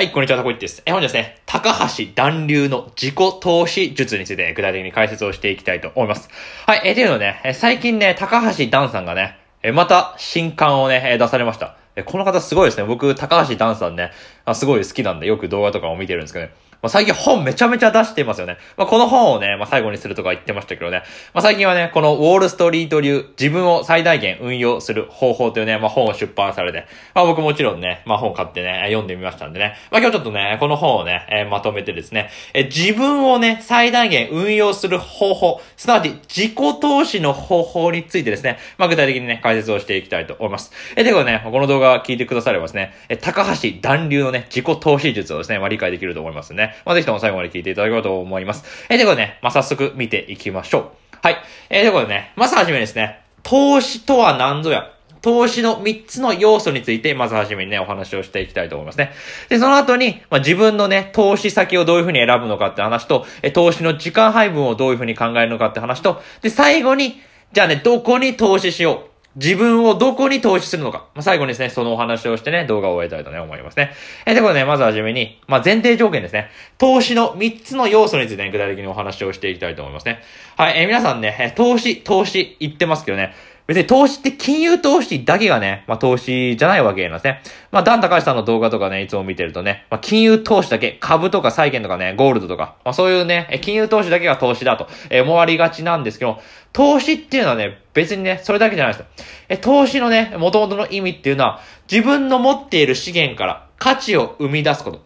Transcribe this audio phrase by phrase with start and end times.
[0.00, 0.82] はい、こんにちは、タコイッです。
[0.86, 6.30] え、本日ですね、高橋暖流の自己投資術について、ね、具体的に解説をしていきたいと思います。
[6.64, 11.76] はい、え、というのね、え最近ね、高橋暖さんがね、え、また新刊をね、出されました。
[11.96, 12.84] え、この方すごいですね。
[12.84, 14.10] 僕、高橋暖さんね、
[14.46, 16.52] あすごい好きなんで、よく動画とかも見てるんですけどね。
[16.82, 18.56] まあ、最近本めちゃめちゃ出してますよね。
[18.76, 21.02] まあ、この本をね、まあ、最後にするとか言ってましたけどね。
[21.34, 29.74] まあ、最近はね、このウォールストリート流、自分を最大限運用する方法というね、まあ、本を出版されて、まあ、僕もちろんね、まあ、本買ってね、読んでみましたんでね。
[29.90, 40.72] まあ、今日ちょっとね、この本をね、えー、まとめてですね、えー、自分をね、最大限運用する方法、すなわち自己投資の方法についてですね、まあ、具体的にね、解説をしていきたいと思います。
[40.96, 46.69] えー、ということでね、この動画を聞いてくださればですね、えー、高橋暖流のね、自己投資術をですね、まあ、理解できると思いますね。
[46.84, 48.64] まあ、ぜひとも最後まで聞いていただければと思います。
[48.88, 51.16] えー、ということでね、まあ、早速見ていきましょう。
[51.22, 51.36] はい。
[51.68, 54.90] えー、ということでね、まずはじめですね、投資とは何ぞや。
[55.22, 59.12] 投資の3つの要素について、まずはじめにね、お話をしていきたいと思いますね。
[59.48, 67.20] で、その後に、まあ、自分のね、投資先をどういうふうに選ぶのかって話と、え、投資の時間配分をどういうふうに考えるのかって話と、で、最後に、
[67.52, 69.09] じゃあね、どこに投資しよう。
[69.36, 71.06] 自分をどこに投資するのか。
[71.14, 73.92] まあ、最後にですね、そのお話をしてね、動画を終えたいとね、思いますね。
[74.26, 76.50] えー、ということでね、まずはじめに、まあ、前提条件ですね。
[76.78, 80.20] 投資の3つの要素についてね、具体的にお話をしていきたいと思いますね。
[80.56, 83.32] はい、えー、皆さんね、投資、投資言ってますけどね、
[83.70, 87.40] 別に投資って金融投資だけがね、まあ投資じゃないわけなんですね。
[87.70, 96.40] まあダン高橋さんの動画とかね、いつも見てるとね、まあ金融投資だけ、株とか債券とかね、ゴールドとか、まあそういうね、金融投資だけが投資だと、え思われがちなんですけど、
[96.72, 99.06] 投資っていうのはね、別にね、それだけじゃないです
[99.48, 105.00] え、投資のね、元々の意味っていうのは、自分の持っている資源から価値を生み出すこと。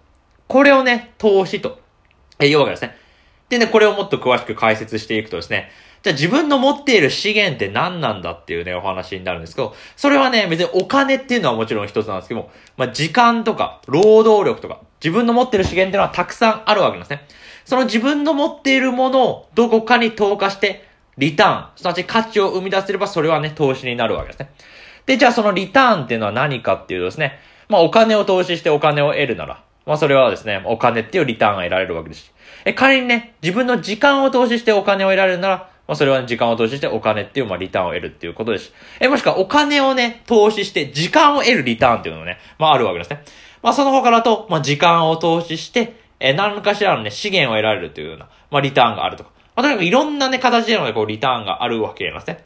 [0.49, 1.81] これをね、投資と、
[2.39, 2.97] え、言うわけですね。
[3.49, 5.71] でね、これをもっと詳しく解説していくとですね、
[6.03, 17.27] じゃあ自分の持っている資源って何なんだっていうね、お話になるんですけど、それはね、別にお金っていうのはもちろん一つなんですけども、まあ、時間とか、労働力とか、自分の持っている資源っていうのはたくさんあるわけなんですね。
[17.65, 24.51] その自分の持っているものをどこかに投下して、リターン、すなわち価値を生み出せればそれはね、投資になるわけですね。
[25.07, 27.39] で、じゃあそのリターンっていうのは何かっていうとですね、
[27.69, 32.31] まあお金を投資してお金を得るなら、まあそれはですね、お金っていうリターンが得られるわけですし、
[32.65, 38.73] え、仮にね、自分の時間を投資してお金を得られるなら、まあ、それは時間を投資してお金っていう、まあ、リターンを得るっていうことです。
[39.01, 43.23] え、もしくはお金をね、投資して時間を得るリターンっていうのもね、まあ、あるわけですね。
[43.63, 49.31] まあ、その他だと、まあ、時間を投資して、え、何かしらのね、資源を得られるというような、まあ、リターンがあるとか。
[49.57, 52.45] まあ、とにかくいろんなね、形でのね、こう、リターンがあるわけですね。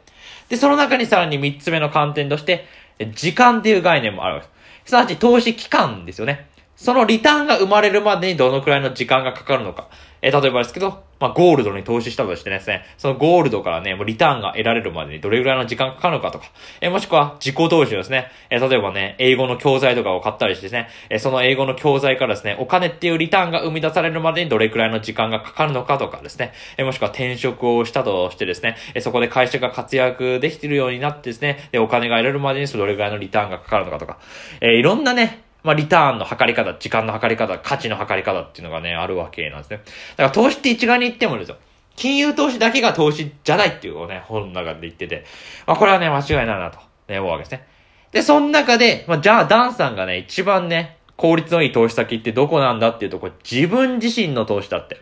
[0.49, 2.65] で、その中にさらに三つ目の観点として、
[3.13, 4.53] 時間っていう概念もあるわけで
[4.85, 4.89] す。
[4.89, 6.47] すなわち投資期間ですよね。
[6.75, 9.89] そのリターンが生まれるまでにどのくらいの時間がかかるのか。
[10.21, 16.45] えー、例えばですけど、まあ、ゴールドに投資したとしてですね、そのゴールドからね、もうリターンが得られるまでにどれぐらいの時間かかるのかとか、
[16.81, 34.19] えー、もしくは自己投資ですね、えー、例えばね、英語の教材とかを買ったりしてですね、え、その英語の教材からですね、お金っていうリターンが生み出されるまでにどれくらいの時間がかかるのかとかですね、え、もしくは転職をしたとしてですね、え、そこで会社が活躍できてるようになってですね、で、お金が得られるまでにどれくらいのリターンがかかるのかとか、
[34.61, 39.81] え、いろんなね、まあ、リターンの測り方、時間の測り方、価値の測り方っていうのがね、あるわけなんですね。
[40.15, 41.57] だから投資って一概に言ってもですよ。
[41.95, 45.25] 金融投資だけが投資じゃないっていうのをね、本の中で言ってて。
[45.67, 47.67] まあ、これはね、間違いないなと、ね、思うわけですね。
[48.11, 55.01] で、その中で、まあ、じゃあ、ダンさんがね、一番ね、効率のいい投資先ってどこなんだっていうと、これ自分自身の投資だって、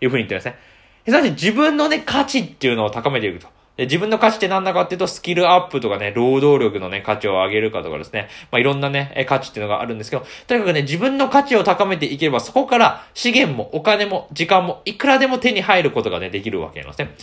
[0.00, 0.58] いうふうに言ってるんですね。
[1.04, 3.48] すなわち自分のね、価値っていうのを高めていくと。
[3.80, 8.28] で自分の価値って何だかっていうと、スキルアップとかね、労働力のね、価値を上げるかとかですね。
[8.52, 17.14] まあ、いろんなね、価値っていうのがあるんですけど、とにかくね、自分の価値を高めていければ、そこから資源もお金も時間もいくらでも手に入ることがね、できるわけなんですね。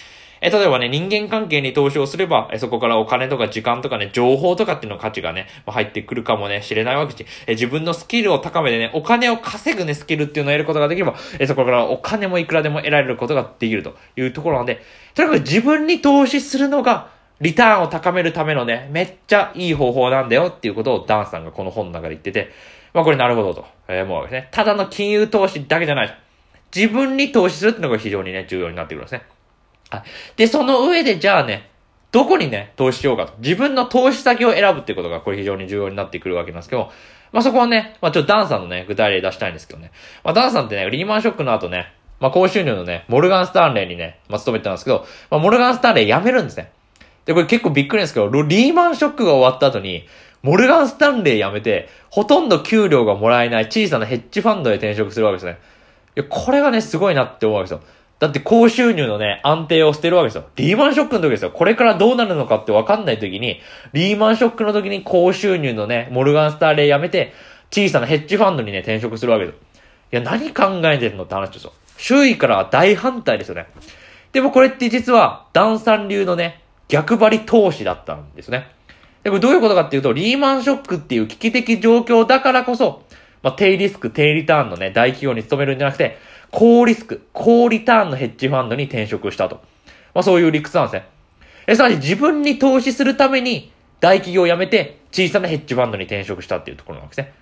[0.42, 14.82] え、例えばね、人間関係に投資をすれば、え、そこからお金とか時間とかね、情報とかっていうの価値がね、入ってくるかもね、知れないわけし、え、自分のスキルを高めてね、お金を稼ぐね、スキルっていうのを得ることができれば、え、そこからお金もいくらでも得られることができるというところなので、
[15.16, 22.52] とにかく自分に投資するのが、リターンを高めるためのね、めっちゃいい方法なんだよっていうことをダンさんがこの本の中で言ってて、
[22.94, 24.50] まあこれなるほどと、えー、思うわけですね。
[24.52, 26.20] ただの金融投資だけじゃない。
[26.76, 29.22] 自分に投資するっていうのが非常にね、重要になってくるんですね。
[29.90, 30.04] はい。
[30.36, 31.70] で、その上でじゃあね、
[32.12, 33.34] どこにね、投資しようかと。
[33.40, 36.92] 自分の投資先を選ぶってことがこれ非常に重要になってくるわけなんですけど、
[37.32, 39.92] まあそこはね、まあちょっとダンさんのね、具体例出したいんですけどね。
[40.24, 46.72] まあダンさんってね、リーマンショックの後ね、まあ高収入のね、モルガン・スタンレーにね、まあ勤めてたんですけど、まあモルガン・スタンレー辞めるんですね。
[47.26, 50.08] で、これ結構びっくりなんですけど、リーマンショックが終わった後に、
[50.42, 55.58] モルガン・スタンレー辞めて、ほとんど給料がもらえない小さなヘッジファンドへ転職するわけですね。
[56.16, 57.82] いや、これがね、すごいなって思うわけですよ。
[58.20, 60.46] だって高収入のね、安定を捨てるわけですよ。
[60.56, 61.52] リーマンショックの時ですよ。
[61.52, 63.62] これからどうなるのかってわかんない時に、
[63.94, 67.34] リーマンショックの時に高収入のね、モルガンスターレー辞めて、
[67.70, 69.60] 小さなヘッジファンドにね、転職するわけですよ。
[70.14, 71.74] いや、何考えてんのって話ですよ。
[71.98, 73.68] 周囲からは大反対ですよね。
[74.32, 78.68] でもこれって実は、ダンさん流のね、逆張り投資だったんですね。
[79.24, 83.04] で、これどういうことかっていうと、リーマンショックっていう危機的状況だからこそ、
[83.44, 86.18] まあ、低リスク、低リターンのね、大企業に勤めるんじゃなくて、
[86.52, 89.56] 高リスク、高リターンのヘッジファンドに転職したと。
[90.14, 91.08] まあ、そういう理屈なんですね。
[91.68, 97.34] え、さらに自分に投資するために、大企業を辞めて、小さなヘッジファンドに転職したっていうところなんですね。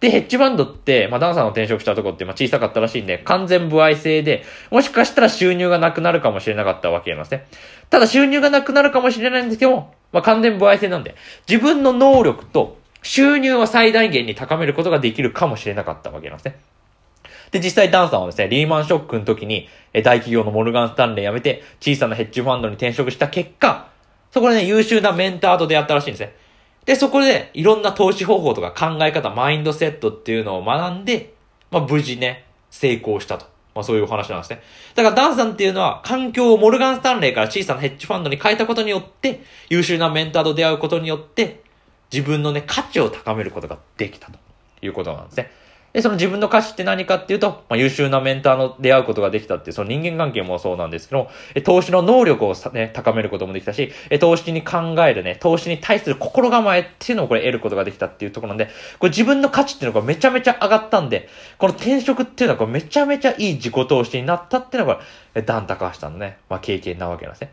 [0.00, 7.46] で、ヘッジファンドって、まあ、ダンさんの転職したとこって、まあ、小さかったらしいんで、完全不愛制で、もしかしたら収入がなくなるかもしれなかったわけなんですね。
[7.90, 11.14] ただ収入がなくなるかもしれないんですけどまあ、完全不愛制なんで、
[11.46, 16.58] 自分の能力と収入を最大限に高めることができるかもしれなかったわけなんですね。
[17.50, 23.88] で、実際ダンさんはですね、リーマンショックの時に、え大企業のモルガンスタンレー辞めて、小さなヘッジファンドに転職した結果、
[24.30, 26.34] そこでね、優秀なメンターと出会ったらしいんですね。
[26.84, 31.34] で、そこで、いろんな投資方法とか考え方、マインドセットっていうのを学んで、
[31.70, 33.46] まあ、無事ね、成功したと。
[33.74, 34.62] まあ、そういうお話なんですね。
[34.94, 41.62] だから、ダンさんっていうのは、環境をモルガンスタンレーから小さなヘッジファンドに変えたことによって、優秀なメンターと出会うことによって、
[42.12, 44.38] 自分のね、価値を高めることができたと
[44.82, 45.50] いうことなんですね。
[45.92, 51.30] で、その自分の価値って何かっていうと、まあ、優秀なメンターの出会うことができたっていう、その人間関係もそうなんですけども、
[51.64, 58.68] 投資の能力をね、高めることもできたし、え投資に考えるね、投資に対する心構えっていうのをこれ得ることができたっていうところなんで、
[59.00, 61.28] これ自分の価値っていうのがめちゃめちゃ上がったんで、
[61.58, 65.02] この転職っていうのはこれめちゃめちゃいい自己投資になったっていうのが、こ
[65.34, 67.52] れ、ダン高橋さんのね、まあ、経験なわけなんですね。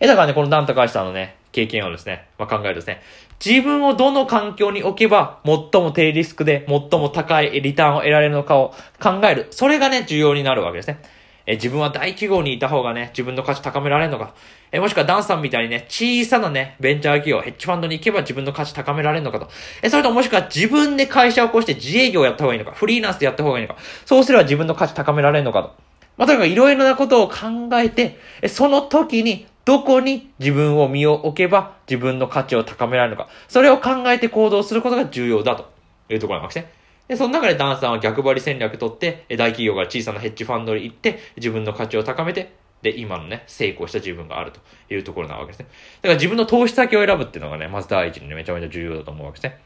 [0.00, 3.00] え、だからね、このダン高橋さんのね、経験をですね、まあ、考えるですね、
[3.44, 9.48] 自分をどの環境に置けば、最も低リスクで、最も高いリターンを得られるのかを考える。
[9.50, 11.02] それがね、重要になるわけですね。
[11.44, 14.34] え自分は大企業にいた方がね、自分の価値高められるのか。
[14.70, 19.48] えもしくはダンさんみたいにね、小さなね、ベンチャー企業、ヘッジファンドに行けば自分の価値高められるのかと。
[19.82, 23.80] えそれともしくは自分で会社を起こして自営業をやった方がいいのか、フリーランスでやった方がいいのか。
[24.06, 25.74] そうすれば自分の価値高められるのかと。
[26.16, 33.28] まあ、とにかくいろいろなことを考えて、えその時にどこに自分を身を置けば自分の価値を高められるのか。
[33.48, 35.70] それを考えて行動することが重要だと
[36.08, 36.70] いうところなんですね。
[37.08, 44.60] で、その中でダンさんは逆張り戦略取って、大企業から小さなヘッジファンドに行って、自分の価値を高めて、で、今のね、成功した自分があると
[44.92, 45.66] いうところなわけですね。
[46.02, 49.60] だから自分の投資先を選ぶっていうのがね、まず第一にね、めちゃめちゃ重要だと思うわけですね。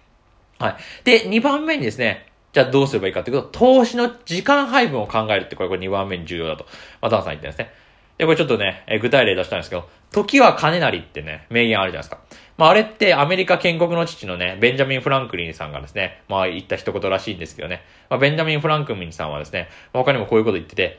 [0.59, 0.77] はい。
[1.05, 6.65] で、2番目にですね、じゃあどうすればいいかっていうと、投資の時間配分を考えるって、これ、これ2番目に重要だと。
[7.01, 7.73] まあ、ダンさん言ってるんですね。
[8.19, 12.21] で、これちょっとね、え具体例出したんですけど、時は金なりってね、名言あるじゃないですか。
[12.57, 20.99] まあ、あれってアメリカ建国の父のね、ベンジャミン・フランクリンさんがですね、まあ言った一言らしいんですけどね、まあ、ベンジャミン・フランクリンさんはですね、まあ、他にもこういうこと言ってて、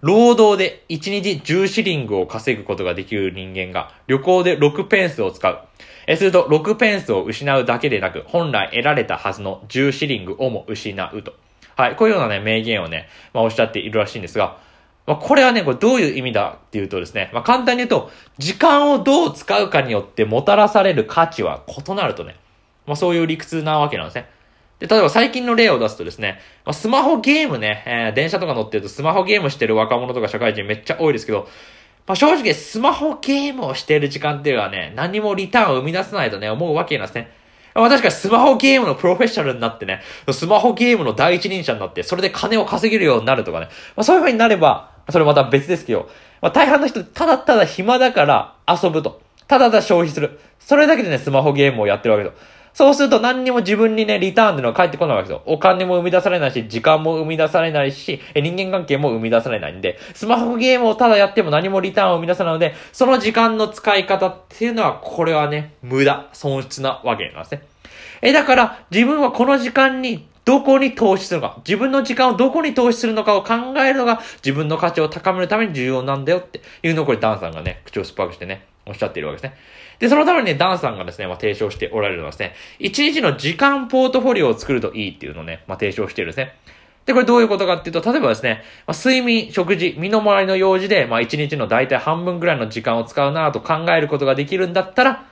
[0.00, 5.58] 労働で1日10シリングを稼ぐことができる人間が旅行で6ペンスを使う。
[6.06, 11.34] え、すると6ペンスを失うだけでなく、本来得られたはずの10シリングをも失うと。
[11.76, 14.58] はい、こういうようなね、名言をね、まあおっしゃっているらしいんですが、
[15.08, 22.36] まあ、これはね、これどういう意味だっていうとですね、まあ、簡単に言うと、時間をどう使うかによってもたらされる価値は異なるとね、
[22.86, 24.28] まあ、そういう理屈なわけなんですね。
[24.80, 31.48] で、例えば最近の例を出すとですね、まあ、スマホゲームね、えー、電車とか乗ってるとスマホゲームしてる若者とか社会人めっちゃ多いですけど、
[32.06, 37.32] まあ、正直スマホゲームをしてる時間っていうのはね、何もリターンを生み出さないとね、思うわけなんですね。
[37.74, 40.02] まあ確かにスマホゲームのプロフェッショナルになってね、
[40.32, 46.08] スマホゲームの第一人者になって、それで金を稼げるようになるとかね、まあ、そういう風になれば、それまた別ですけど、
[46.40, 49.20] まあ、大半の人、ただただ暇だから遊ぶと。
[49.46, 50.38] ただただ消費する。
[50.58, 52.38] それだけでね、スマホゲームをやってるわけですよ。
[52.74, 55.42] そうすると何にも自分にね、リターンっていうのは返ってこないわけですよ。
[55.46, 67.62] お金も生み出されないし、時間も生み出されないし、人間関係も生み出されないんで、スマホゲームをただやっても何もリターンを生み出さないので、その時間の使い方っていうのは、これはね、無駄、損失なわけなんですね。
[68.22, 79.58] え、だから、自分はこの時間にどこに投資するのか、自分の時間をどこに投資するのかを考えるのが自分の価値を高めるために重要なんだよっていうのをこれダンさんがね、口をスパークしてね、おっしゃっているわけですね。
[79.98, 86.54] で、そのためにね、ダンさんがですね、まあ、提唱しておられるのはですね、1日の時間ポートフォリオを作るといいっていうのをね、まあ、提唱しているんですね。
[87.04, 95.26] で、これどういうことかっていうと、例えばですね、まあ、睡眠、食事、身の回りの用事で、まあ、1日の大体半分ぐらいの時間を使うなと考えることができるんだったら、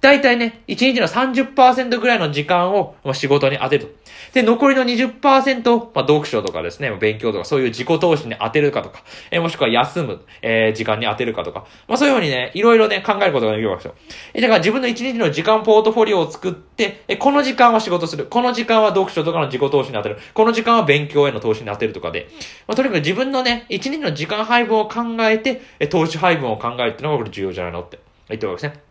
[0.00, 4.00] 大体ね、1日の30%ぐらいの時間を仕事に当てると。
[4.32, 13.94] で、残りの20%を、まあ、読書とかですね、勉強とか、そういう自己投資に当てるかとか、えー、もしくは休む、えー、時間に当てるかとか、まあ、そういうふうにね、いろいろね、考えることができるわけですよ。
[14.34, 18.26] えだから自分の1日の時間ポートフォリオを作って、えこの時間は仕事する。
[18.26, 20.18] この時間は読書とかの自己投資に当てる。
[20.32, 22.28] この時間は勉強への投資に当てるとかで、
[22.66, 28.89] まあ、とにかく自分のね、1日の時間配分を考えて、え投資配分を考えるっていうのがこれ重要じゃないのって言ってるわけですね。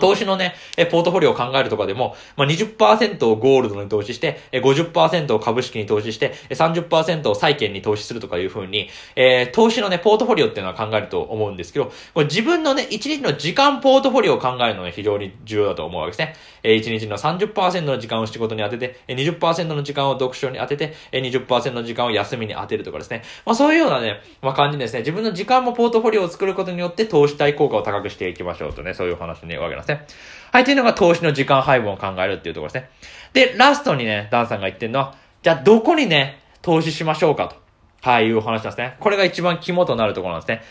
[0.00, 0.54] 投資のね、
[0.90, 11.92] ポートフォリオを考えるとかでも、まあ、20%をゴールドに投資して、50%を株式に投資して、30%を債券に投資するとかいう風に、えー、投資のね、ポートフォリオっていうのは考えると思うんですけど、
[12.24, 16.34] 自分のね、1日の時間ポートフォリオを考えるのが非常に重要だと思うわけですね。
[16.64, 23.22] えー、1日の30%の時間を仕事に当てて、20%の時間を読書に当てて、20%の時間を休みに当てるとかですね。
[23.44, 25.00] まあ、そういうようなね、まあ、感じですね。
[25.00, 30.06] 自分の時間もポートフォリオを作ることによって投資対効果を高くしていきましょうとね、そういう話ね、わけなんですね。
[30.52, 32.90] はい、というのが投資の時間配分を考えるっていうところですね。
[33.32, 37.56] で、ラストにね、ダンさんが言ってるのは、じゃあどこにね、投資しましょうかと。
[38.02, 38.96] はい、いうお話なんですね。
[39.00, 40.62] これが一番肝となるところなんですね。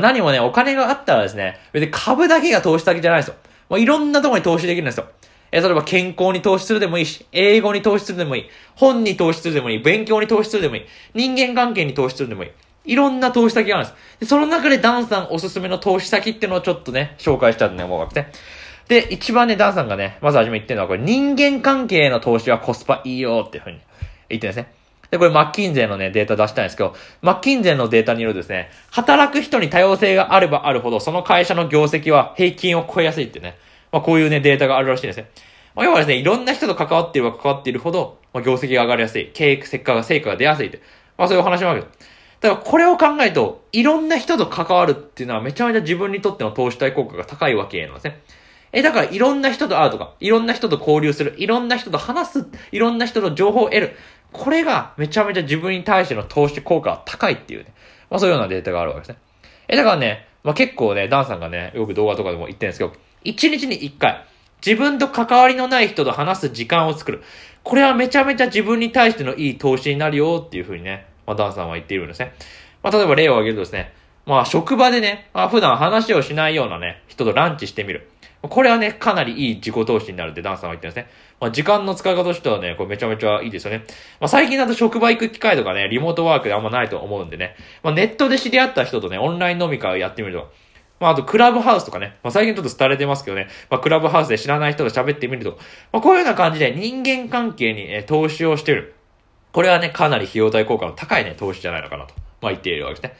[0.00, 3.34] 何もね、お金があったらですね、別に株だけが投資先じゃないですよ。
[3.68, 5.06] もういろんなところに投資できるんですよ。
[5.52, 12.50] え、例えば健康に投資するでもいいし、英語に投資するでもいい、本に投資するでもいい、勉強に投資するでもいい、人間関係に投資するでもいい。
[12.84, 14.20] いろんな投資先があるんです。
[14.20, 18.32] でその中でダンさんおすすめの投資先っていうのをちょっとね、紹介したいとね、思うわけですね。
[18.88, 23.78] で、一番ね、ダンさんがね、まず初め言ってるのは、これ人間関係の投資はコスパいいよっていうふうに
[24.28, 24.72] 言ってるんですね。
[25.10, 33.56] で、これマッキンゼーのね、データ出したいんですけど、マッキンゼーのデータによるとですね、働く人に多様性があればあるほど、その会社の業績は平均を超えやすいってね、
[33.92, 35.30] まあこういうね、データがあるらしいんですね。
[35.74, 40.80] まあ、要はですね、いろんな人と関わっていれば関わっているほど、まあ、業績が上がりやすい、経営、成果が、成果が出やすいって。
[41.16, 42.19] まあそういうお話なわけです。
[42.40, 48.20] だからこれを考えると、いろんな人と関わるっていうのはめちゃめちゃ自分にとっての投資対効果が高いわけなんですね。
[48.72, 53.96] え、だからいろんな人と会うとか、いろんな人と交流する、いろんな人と話す、いろんな人と情報を得る。
[54.32, 57.72] これがめちゃめちゃ自分に対しての投資効果が高いっていうね。
[58.08, 59.18] まあそういうようなデータがあるわけですね。
[59.68, 62.92] え、だからね、まあ結構ね、ダンさんがね、よく動画とかでも言ってるんですけど、
[63.24, 64.24] 1日に1回、
[64.64, 67.22] 自分と関わりのない人と話す時間を作る。
[67.64, 72.34] これはめちゃめちゃ自分に対してのいい投資になるよっていうふうにね、まあダンさんは言っているんですね。
[72.82, 73.92] まあ例えば例を挙げるとですね、
[74.26, 78.10] まあ職場でね、まあ普段話をしないようなね、人とランチしてみる。
[78.42, 81.12] これはね、かなりいい自己投資になるってダンさんは言ってるんですね。
[81.40, 83.84] まあ、時間の使い方としてはね、これめちゃめちゃいいですよね。
[84.18, 87.54] まあ、最近だと職場行く機会とかね、リモートワークであんまないと思うんでね。
[87.82, 90.50] まあ、ネットで知り合った人とね、オンライン飲み会をやってみると。
[91.00, 92.16] まあ、あと、クラブハウスとかね。
[92.22, 93.48] まあ、最近ちょっと廃れてますけどね。
[93.68, 95.58] まあ、クラブハウスで知らない人と喋ってみると。
[95.92, 98.94] まあ、こういうような感じで人間関係に、ね、投資をしてる。
[99.52, 102.14] これはね、かなり費用対効果の高いね、投資じゃないのかなと。
[102.40, 103.16] まあ、言っているわけですね。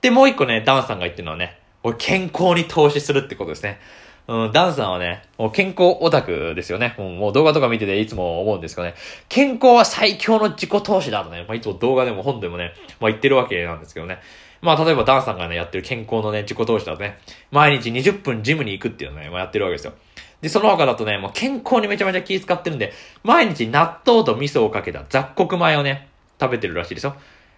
[0.00, 3.78] で、もう一個ね、ダンさんが言ってるのはね、俺健康に投資するってことですね。
[4.26, 6.94] うん、ダンさんはね、もう健康オタクですよね。
[6.96, 8.94] もうもう動画とか見てていつも思うんですけどね。
[9.28, 14.18] 健康は最強の自己投資だとね、まあ、いつも動画でも本でもね、まあ、言ってるわけなんですけどね。
[14.64, 17.18] まあ、例えばダンさんがね、やってる健康のね、自己投資だとね、
[17.52, 19.92] 毎日20分ジムに行くっていうのね、まあ、やってるわけですよ。
[20.40, 22.92] で、その他だとね、もう健康にめちゃめちゃ気遣ってるんで、
[23.22, 26.08] 毎日納豆と味噌をかけた雑穀米をね、
[26.40, 27.14] 食べてるらしいですよ。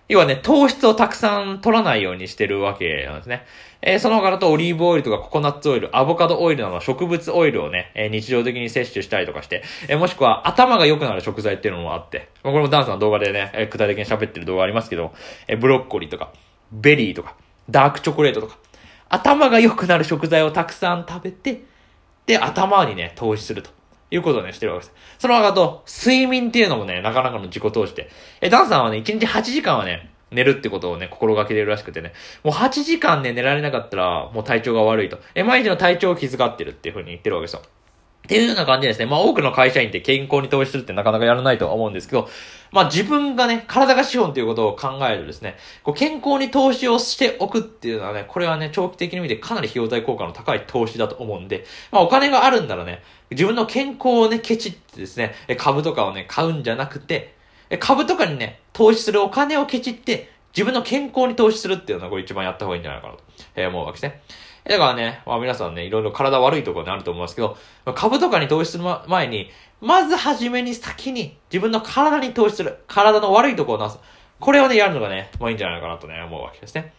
[0.08, 3.44] 要はね、糖質をたくさん取らないようにしてるわけなんですね。
[3.82, 15.12] えー、その他だとオリーブオイルとかココナッツオイル、アボカドオイルなどの植物オイルをね、えー、日常的に摂取したりとかして、えー、もしくは頭が良くなる食材っていうのもあって、まこれもダンさんの動画でね、え、具体的に喋ってる動画ありますけど、
[15.48, 16.30] え、ブロッコリーとか、
[16.73, 17.37] ベリーとか、
[17.68, 18.58] ダークチョコレートとか、
[19.08, 21.62] 頭が良くなる食材をたくさん食べて、
[22.26, 23.70] で、頭にね、投資すると。
[24.11, 24.96] いうことをね、してるわけです。
[25.18, 28.08] その他と、睡眠っていうのもね、なかなかの自己投資で。
[28.40, 32.12] え、ダンさんはね、1日8時間はね、寝るってことをね、心がけてるらしくてね。
[32.44, 35.18] もう8時間ね、寝られなかったら、もう体調が悪いと。
[35.35, 37.62] え、毎日の体調を気遣ってるっていう風に言ってるわけですよ。
[38.26, 39.06] っていうような感じですね。
[39.06, 42.28] まあ多くの会社員って健康に投資するってなかなかやらないと思うんですけど、
[42.73, 57.37] まあ自分がね、体が資本ということを考えるとですね、こう健康に投資をしておくっていうのはね、これはね、長期的に見てかなり費用対効果の高い投資だと思うんで、まあお金があるんならね、自分の健康をね、ケチってですね、株とかをね、買うんじゃなくて、
[57.78, 63.23] 株とかにね、投資するお金をケチって、自分の健康に投資するっていうのはこれ一番やった方がいいんじゃないかなと
[63.56, 64.23] え思うわけですね。
[64.68, 67.56] だからね、まあ皆さんね、いろいろ体悪いところにあると思いますけど、
[67.94, 72.78] 株とかに投資する前に、まずはじめに先に自分の体に投資する。
[72.88, 73.99] 体の悪いところを直す。
[74.40, 76.92] これをね、やるのがね、まあいいんじゃないかなとね、思うわけですね。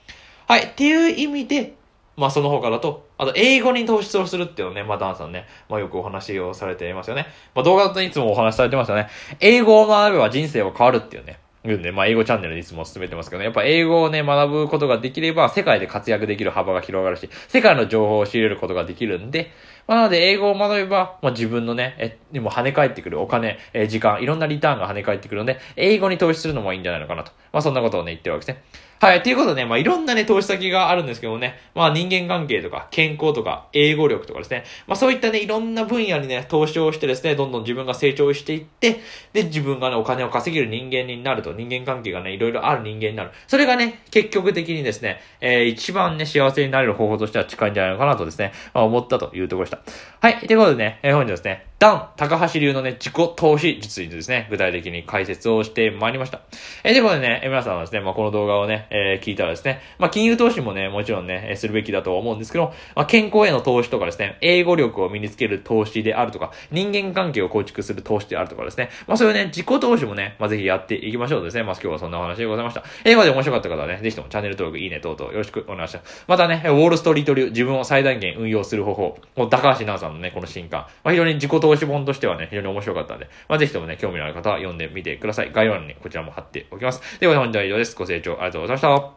[0.47, 0.67] はい。
[0.67, 1.73] っていう意味で、
[2.15, 7.27] まあその他だと、あと英語に投資をするっていうのね、まあダンさんね、まあよくお話をされていますよね。
[7.53, 9.09] まあ動画だといつもお話しされてますよね。
[9.39, 11.39] 英語を学べば人生は変わるっていうね。
[11.71, 19.51] いうんで、まあ、英語チャンネルにいつも進めてますけどね、やっぱ英語をね、学ぶことができれば、世界で活躍できる幅が広がるし、世界の情報を仕入れることができるんで、
[19.87, 27.31] まあ、なので、英語を学べば、まあ、自分のね、え、にも跳ね返ってくるお金、え、時間、いろんなリターンが跳ね返ってくるので、英語に投資するのもいいんじゃないのかなと。
[27.53, 28.63] まあ、そんなことをね、言ってるわけですね。
[28.99, 29.21] はい。
[29.21, 39.01] ということでね、まあ、いろんなね、投資先があるんですけどもね、まあ、人間関係とか、健康とか、英語力とかですね、まあ、そういったね、いろんな分野にね、投資をしてですね、どんどん自分が成長していって、
[39.33, 43.29] で、自分がね、お金を稼げる人間になると、人間関係がね、いろいろある人間になる。
[43.45, 50.27] それがね、結局的にですね、えー、一番ね、幸せになれる方法としては近いんじゃないのかなとですね、まあ、思ったというところでした。
[50.27, 50.39] はい。
[50.47, 56.41] ということでね、えー、本日ですね、ダン、高橋流のね、自己投資術にですね、具体的に解説をしてまいりました。
[56.83, 71.61] えー、ということでね、皆さんはですね、まあ、この動画をね、えー、聞いたらですね、まあ、金融投資もね、もちろんね、するべきだと思うんですけど、まあ、健康への投資とかですね、英語力を身につける投資であるとか、人間関係を構築する投資であるとかですね、まあ、そういうね、自己投資もね、まあ、ぜひやっていきましょうですね。
[71.61, 72.83] まあ、今日はそんなお話でございました。
[73.05, 76.25] 映画で面白かった方はね、ぜひともチャンネル登録、いいね等々よろしくお願いします。
[76.27, 85.51] またね、ウォールストリート流、自分を最大限運用する方法、もう高橋直さんのね、この新刊、まあ、非常に自己投資投資本としてはね、非常に面白かったんで、まあ、ぜひともね、興味のある方は読んでみてください。
[85.51, 87.19] 概要欄にこちらも貼っておきます。
[87.19, 87.95] では、本日は以上です。
[87.95, 89.16] ご清聴ありがとうございました。